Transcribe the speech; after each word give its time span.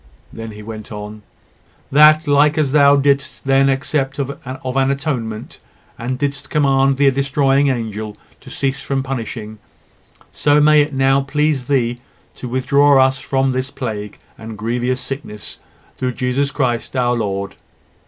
He 0.31 0.37
then 0.37 0.65
went 0.65 0.91
on 0.91 1.21
"That, 1.91 2.25
like 2.27 2.57
as 2.57 2.71
Thou 2.71 2.95
didst 2.95 3.45
then 3.45 3.69
accept 3.69 4.17
of 4.17 4.35
an 4.43 4.57
atonement, 4.89 5.59
and 5.95 6.17
didst 6.17 6.49
command 6.49 6.97
the 6.97 7.11
destroying 7.11 7.67
angel 7.67 8.17
to 8.39 8.49
cease 8.49 8.81
from 8.81 9.03
punishing, 9.03 9.59
so 10.31 10.57
it 10.57 10.61
may 10.61 10.89
now 10.89 11.21
please 11.21 11.67
thee 11.67 12.01
to 12.37 12.49
withdraw 12.49 13.11
from 13.11 13.49
us 13.49 13.53
this 13.53 13.69
plague 13.69 14.17
and 14.39 14.57
grievous 14.57 14.99
sickness; 15.01 15.59
through 15.97 16.13
Jesus 16.13 16.49
Christ, 16.49 16.95
our 16.95 17.13
Lord." 17.15 17.53